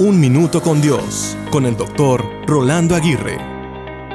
[0.00, 3.36] Un Minuto con Dios, con el doctor Rolando Aguirre.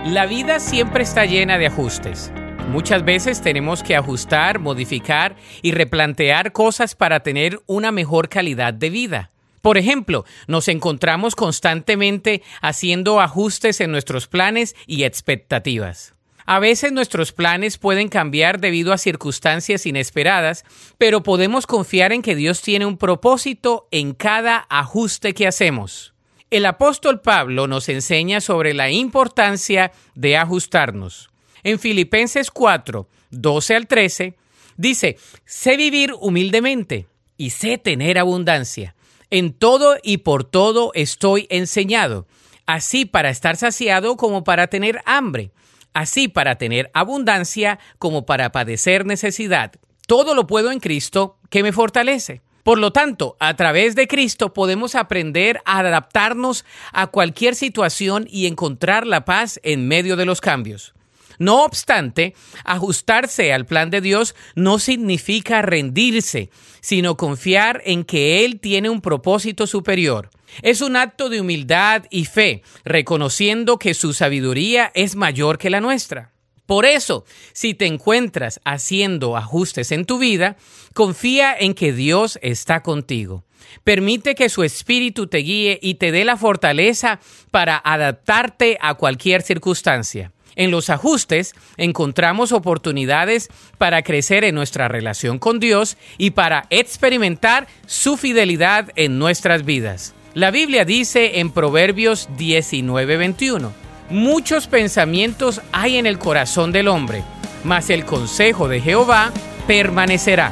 [0.05, 2.31] La vida siempre está llena de ajustes.
[2.71, 8.89] Muchas veces tenemos que ajustar, modificar y replantear cosas para tener una mejor calidad de
[8.91, 9.31] vida.
[9.61, 16.13] Por ejemplo, nos encontramos constantemente haciendo ajustes en nuestros planes y expectativas.
[16.45, 20.65] A veces nuestros planes pueden cambiar debido a circunstancias inesperadas,
[20.97, 26.13] pero podemos confiar en que Dios tiene un propósito en cada ajuste que hacemos.
[26.49, 31.29] El apóstol Pablo nos enseña sobre la importancia de ajustarnos.
[31.63, 34.35] En Filipenses 4, 12 al 13,
[34.75, 37.07] dice, sé vivir humildemente
[37.37, 38.95] y sé tener abundancia.
[39.29, 42.27] En todo y por todo estoy enseñado,
[42.67, 45.51] así para estar saciado como para tener hambre
[45.93, 49.73] así para tener abundancia como para padecer necesidad.
[50.07, 52.41] Todo lo puedo en Cristo que me fortalece.
[52.63, 58.47] Por lo tanto, a través de Cristo podemos aprender a adaptarnos a cualquier situación y
[58.47, 60.93] encontrar la paz en medio de los cambios.
[61.39, 66.49] No obstante, ajustarse al plan de Dios no significa rendirse,
[66.81, 70.29] sino confiar en que Él tiene un propósito superior.
[70.61, 75.81] Es un acto de humildad y fe, reconociendo que su sabiduría es mayor que la
[75.81, 76.31] nuestra.
[76.65, 80.55] Por eso, si te encuentras haciendo ajustes en tu vida,
[80.93, 83.43] confía en que Dios está contigo.
[83.83, 87.19] Permite que su espíritu te guíe y te dé la fortaleza
[87.51, 90.31] para adaptarte a cualquier circunstancia.
[90.55, 97.67] En los ajustes encontramos oportunidades para crecer en nuestra relación con Dios y para experimentar
[97.85, 100.13] su fidelidad en nuestras vidas.
[100.33, 103.71] La Biblia dice en Proverbios 19:21,
[104.09, 107.23] muchos pensamientos hay en el corazón del hombre,
[107.63, 109.31] mas el consejo de Jehová
[109.67, 110.51] permanecerá.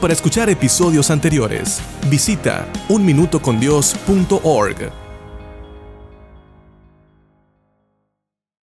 [0.00, 5.05] Para escuchar episodios anteriores, visita unminutocondios.org.